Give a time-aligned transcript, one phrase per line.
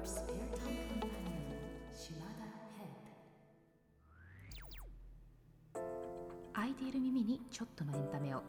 [0.00, 0.24] Your spare
[0.56, 1.60] time companion,
[1.92, 2.88] Shimada Head.
[6.54, 8.42] 空いている耳にちょっとのエンタメを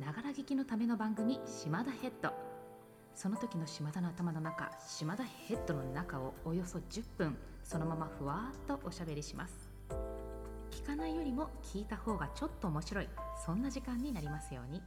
[0.00, 2.32] ながら聞きのための番組島田ヘッド。
[3.14, 9.70] その時の島田の頭の中島田ヘッドの中をおよそ10分そのままふわっとおしゃべりします。
[10.72, 13.08] 聞かないよりも聞いた方がちょっと面白い
[13.44, 14.82] そんな時間になりますように。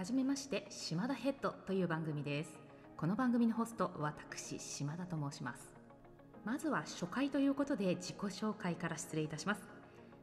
[0.00, 2.50] はじめまして島田ヘッドという番組です。
[2.96, 5.74] この番組のホスト私島田と申します。
[6.42, 9.60] まずは初回ということで自己紹介から失礼いたします。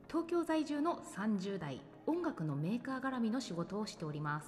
[0.08, 4.48] 東京在住の30代音楽のメーカー絡みの仕事をしております。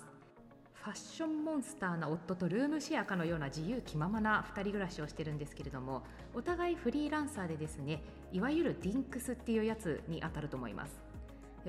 [0.74, 6.02] ファッションモンスターな夫とルームシェアかのような自由気ままな2人暮らしをしてるんですけれども
[6.34, 11.09] お互いフリーランサーでですねいわゆるディンクスっていうやつにあたると思います。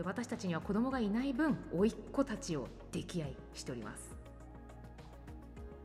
[0.04, 4.14] 私たちには子供がいない分甥っ子たちを溺愛しております。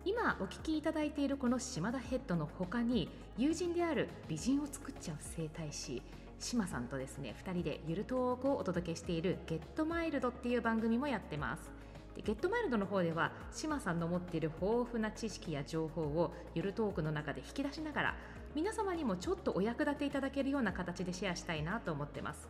[0.06, 6.04] 今お聞きいただいているこの島田ヘッドの他に友人である美人を作っちゃう整体師
[6.38, 11.72] 島さんとですね2人でゆるトークをお届けしている「ゲットマイルドっていう番組もやってます。
[12.16, 18.16] でゲットマイルドの方では島さんの持っている豊富な知識や情報をゆるトークの中で引き出しながら
[18.54, 22.48] 皆様にもちょっとお役立ていただけるような形でシェアしたいなと思ってます。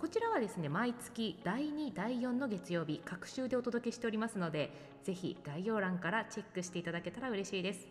[0.00, 4.72] こちらはですね毎月第2第4の月曜日各週でお届けしておりますので
[5.04, 7.86] ぜひ概要欄からチェックしていただけたら嬉しいです。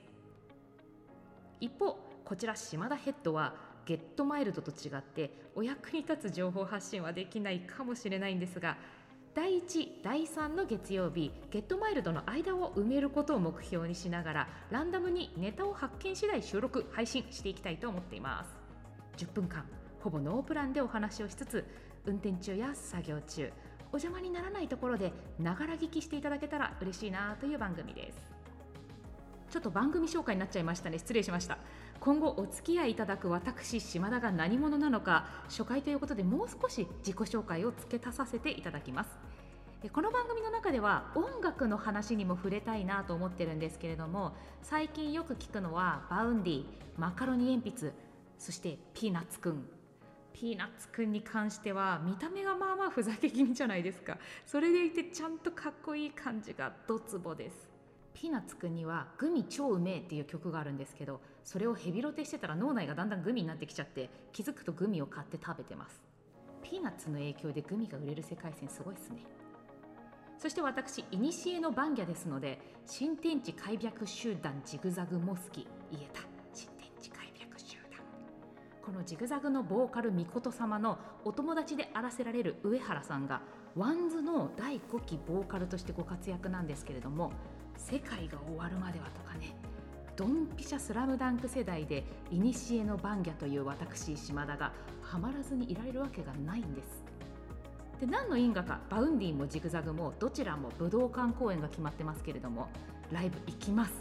[1.60, 3.54] 一方こちら島田ヘッドは
[3.86, 8.78] ゲットマイルドと違ってお役に立つ情報発信はできないかもしれないんですが
[9.36, 19.24] 第1第3の月曜日ゲットマイルドの間を埋めることを目標にしながらランダムにネタを発見次第収録配信していきたいと思っています。
[19.24, 19.64] 10分間
[20.00, 21.66] ほぼノープランでお話をしつつ
[22.10, 23.52] 運転中や作業中
[23.92, 28.18] お邪魔にならないところでながら聞きしていただけたら嬉しいなという番組です。
[29.50, 31.00] ちょっと番組紹介になっちゃいましたね。
[31.00, 31.58] 失礼しました。
[32.00, 39.10] 今後お付き合いいただく私島田が何者なのか初回ということでもう少し自己紹介を付け足させていただきます。
[39.92, 46.66] この番組の中では音楽の話にも触れたいなと思ってるんですけれども最近よく聞くのは Vaundy
[46.98, 47.94] マカロニ鉛筆
[48.38, 49.79] そしてピーナッツくん。
[50.34, 54.18] ピーナッツくんに関しては見た目がまあまあふざけ気味じゃないですか。
[54.46, 57.70] それでいてちゃんとかっこいい感じがドツボです。
[58.14, 66.02] ピーナッツくんには「グミ超うめえ」っていう曲があるんですけどそれをヘビロテしてたら脳内がだんだんグミになってきちゃって気づくとグミを買って食べてます。
[66.62, 69.24] ピーナッツの影響でグミが売れる世界線すごいですね。
[70.38, 76.39] そして私古のバンギャですので新天地開闢集団ジグザグも好き言えた。
[78.90, 83.44] このジグザグのボーカルみこと様のお友達であらせられる上原さんが
[83.76, 87.32] WANDS の第5期ボーカルとしてご活躍なんですけれども
[87.78, 89.54] 世界が終わるまではとかね
[90.16, 94.74] ドンピシャスラムダンク世代で古のバンギャという私島田が
[95.04, 97.04] ハマらずにいられるわけがないんです。
[98.00, 102.70] で何の因果か Vaundy もジグザグもどちらも武道館公演が決まってますけれども
[103.12, 103.94] ライブ行きます。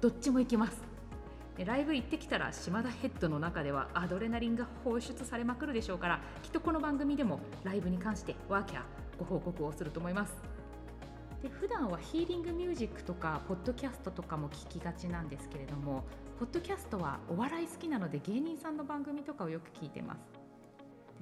[0.00, 0.95] どっちも行きます。
[1.64, 8.82] ライブ行ってきたら島田ヘッドの中ではアドレナリンが放出されまくるでしょうからきっとこの番組でもライブに関してワーキャー
[9.18, 10.34] ご報告をすると思います。
[11.42, 16.04] で普段はヒーリングミュージックとかポッドキャストとかも聞きがちなんですけれども
[16.38, 20.18] ポッドキャストはお笑い好きなので芸人さんの番組とかをよく聞いてます。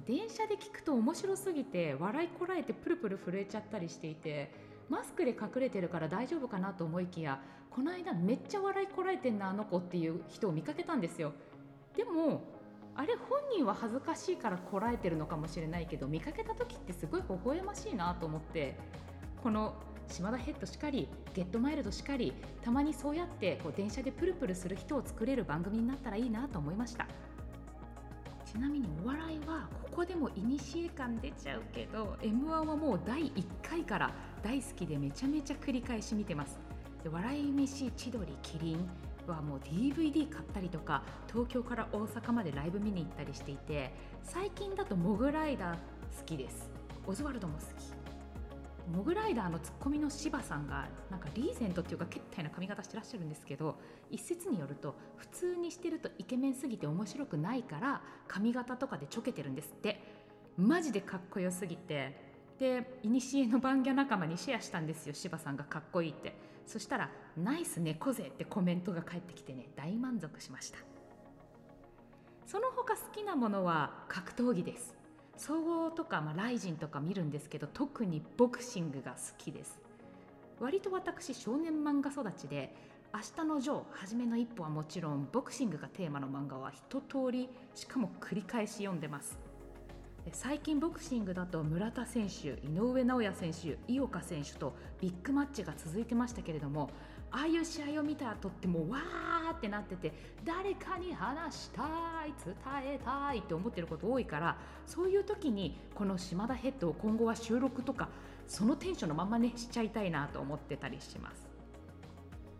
[0.05, 4.51] 電車で聞くと面白すぎて笑いこらえてプルプル震えちゃったりしていて
[4.89, 11.33] マスクで隠れてるから大丈夫かなと思いきやこの間めっちゃ笑いこらえてんなあの子っていう人を見かけたんですよ。
[11.95, 12.41] でも
[12.95, 18.77] あれ本人は恥ずかしいからこらえてるのかもしれないけど見かけた時ってすごい微笑ましいなと思って
[19.43, 19.75] この
[20.07, 27.07] 島田ヘッドしかりゲットマイルドしかりたまにそうやってこう電車でプルプルする人を作れる番組になったらいいなと思いました。
[28.55, 36.57] ちなみにお笑いはここでも古感出ちゃうけど m 1はもう第1回から大好きでめちゃめちゃ繰り返し見てます。
[37.03, 38.89] で笑い飯千鳥キリン
[39.27, 43.93] はもう DVD 買ったりとか東京から大阪までライブ見に行ったりしていて
[44.23, 45.75] 最近だとモグライダー
[46.17, 46.71] 好きです。
[47.05, 47.94] オズワルドも好き。
[48.91, 53.77] モグライダーのツッコミの柴さんがなんかリーゼントっていうかけったいな髪型してらっしゃるんですけど
[54.11, 60.25] 一説によると普通にしてるとイケメンすぎて面白くないから髪型とかでちょけてるんですって。
[60.57, 62.23] マジでかっこよすぎて。
[62.59, 66.33] で古のバンギャ仲間にシェアしたんですよ柴さんがかっこいいって。
[66.65, 70.77] そしたら「ナイス猫背」ってコメントが返ってきてね大満足しました。
[72.45, 74.95] その他好きなものは格闘技です。
[75.37, 79.79] 総合とか、まあ、ライジンとか見るんですけど特にボクシングが好きです。
[80.59, 82.73] 割と私少年漫画育ちで
[83.13, 89.37] 明日のジョー初めの一歩はもちろんボクシングがテーマの漫画は一通りしかも繰り返し読んでます。
[90.31, 96.89] 最近ボクシングだと村田選手井上尚弥選手井岡選手とビッグマッチが続いてましたけれども
[97.31, 100.13] ああいう試合を見た後ってもうわーってなってて
[100.43, 101.83] 誰かに話した
[102.25, 102.55] い伝
[102.93, 108.09] えたいって思ってること多いからそういう時にこの島田ヘッドを今後は収録とか
[108.47, 111.55] そのテンションのままねしちゃいたいなと思ってたりします。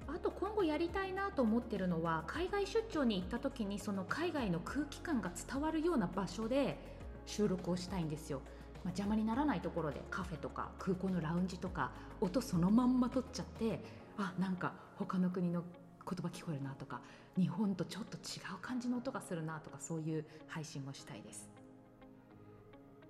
[0.08, 6.78] あと今後やりたいなと思ってるのは海外出張に行った時にその海外の空気感が伝わるような場所で
[7.26, 8.42] 収録をしたいんですよ、
[8.84, 11.92] まあ、邪魔にならないところでカフェとか空港のラウンジとか
[12.22, 13.82] 音そのまんま撮っちゃって
[14.18, 17.02] あなんか他の国の言葉聞こえるなとか
[17.38, 21.50] 日本とちょっと違う感じの音がするなとかそういう配信もしたいです。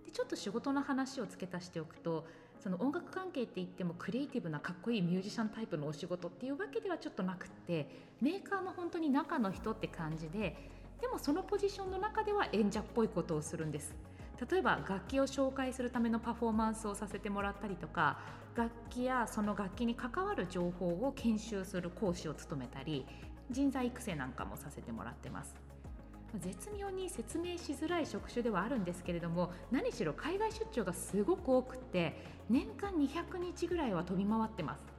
[0.05, 2.25] でちょっと仕事の話を付け足しておくと
[2.59, 7.87] その音楽関係って言ってもクリエイティブなかっこいいミュージシャンタイプのお仕事っていうわけではちょっとなくって
[8.21, 10.55] メーカーの本当に中の人って感じで
[11.01, 13.93] でもそのポジションの中では演者っぽいことをするんです。
[14.49, 18.19] 例えば楽器を紹介するためのパフォーマンスをさせてもらったりとか
[18.55, 23.05] 楽器やその楽器に関わる情報を研修する講師を務めたり
[23.51, 25.55] 人材育成なんかもさせてもらってます。
[26.39, 32.17] 絶妙に説明しづらい職種ではあるんですけれども何しろ海外出張がすごく多くて
[32.49, 34.94] 年間200日ぐらいは飛び回ってます。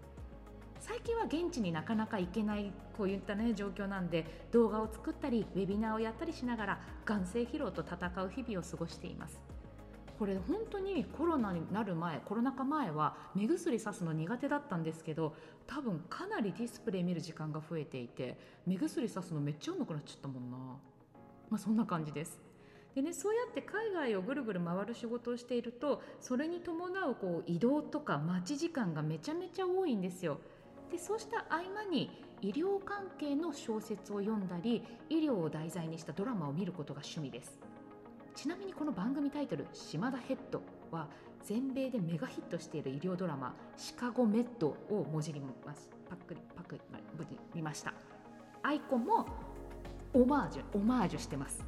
[0.87, 9.41] 最近は現地になかなか行けないこういったね状況なんで動画を作ったりウェビナーをやったりしながら眼性疲労と戦う日々を過ごしています。
[10.17, 15.35] これ本当にコロナになる前コロナ禍前は目薬さすの苦手だったんですけど
[15.67, 20.57] 多分かなりディスプレイ見る時間が増えていて目薬さすのめっちゃうまくなっちゃったもんな。
[21.51, 22.41] まあそんな感じです。
[22.95, 30.39] でね、そうやって海外をぐるぐる回る仕事をしているとそれに伴うこう移動とか待ち時間がめちゃめちゃ多いんですよ。
[30.91, 32.11] でそうした合間に
[32.43, 37.59] 医療関係の小説を読んだり医療を題材にしたドラマを見ることが趣味です。
[38.35, 40.61] ちなみにこの番組タイトル「島田ヘッド」
[40.93, 41.09] は
[41.43, 45.91] 全米でメガヒットしている医療ドラマ「シカゴメッド」をもじります。
[46.09, 46.81] パクリパクリ
[47.55, 47.95] 見ました。
[48.63, 49.27] アイコンも
[50.13, 51.65] オマージュオマージュしてます。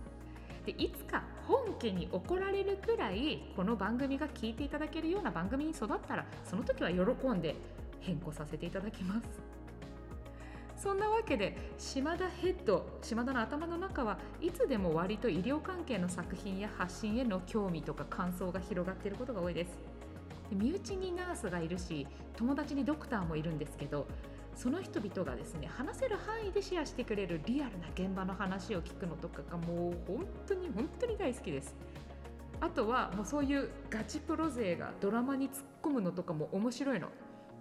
[0.67, 7.57] でいつか本家に怒られるくらいこの番組が聞いていただけるような番組に育ったらその時は喜んで
[8.01, 9.59] 変更させていただきます。
[10.77, 19.99] そんなわけで島田ヘッド島田の頭の中はいつでも割と医療関係の作品や発信への興味とか感想が広がっていることが多いです。
[20.53, 22.07] 身内にナースがいるし
[22.37, 24.07] 友達にドクターもいるんですけど
[24.55, 31.77] その人々がですね話せる範囲でシェアしてくれるリアルな現場の話を聞くのとかがもう本当に本当に大好きです。
[32.61, 37.09] あとはもうそういうガチプロ勢がドラマに突っ込むのとかも面白いの。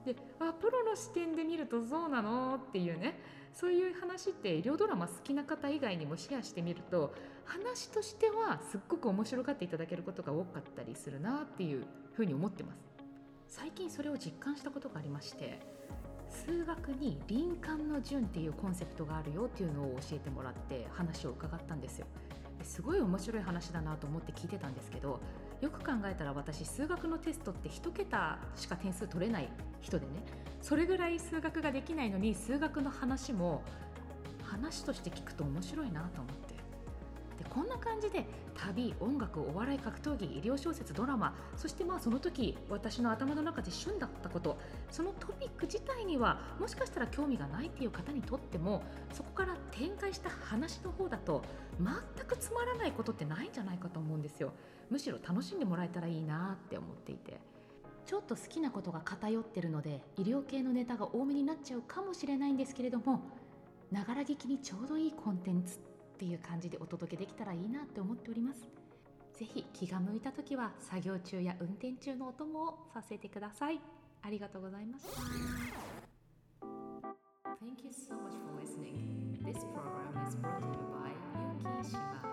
[0.07, 2.55] であプロの視点で見るとそうなの？
[2.55, 3.19] っていうね
[3.53, 7.13] そういう話って医療ドラマ好きな方以外にもシェアしてみると
[7.45, 12.79] 話としてはすっごく面白がっていただけることが多かったりするなっていうふうに思ってます。
[13.47, 15.59] 最近それを実感したことがありまして
[16.29, 22.07] 数学に林間の順っていうコンセプトがあるよっていうのを教えてもらって話を伺ったんですよ。
[22.63, 25.19] すごい面白い話だなと思って聞いてたんですけど
[25.61, 29.49] よく考えたら私数学のテストって1桁しか点数取れない
[29.81, 30.11] 人でね
[30.61, 33.63] それぐらい数学ができないのに数学の話も
[34.43, 36.47] 話として聞くと面白いなと思って。
[37.37, 44.57] でこんな感じで旅音楽お笑い格闘技医療小説ドラマそしてまあその時私の頭の中で旬だったこと
[44.89, 48.83] そのトピック自体にはもしかしたら興味がないっていう方にとっても
[49.13, 51.43] そこから展開した話の方だと
[51.79, 54.51] 全くつまらないことってないんじゃないかと思うんですよ。
[54.89, 57.39] むしろ楽しんでもらえたらいいなって思っていて。
[58.07, 63.21] ちょっと好きなことが偏ってるので医療系のネタが多めになっちゃうかもしれないんですけれども
[63.91, 65.79] ながら聞きにちょうどいいコンテンツっ
[66.17, 68.61] ていう感じでお届けできたらいいなって思っております。
[69.33, 73.79] ぜひ気が向いた時は作業中や運転中のお供をさせてください。
[74.23, 75.09] ありがとうございました。
[77.59, 79.37] Thank you so much for listening.
[79.43, 81.11] This program is brought to you by
[81.61, 82.27] Yuki Shibata.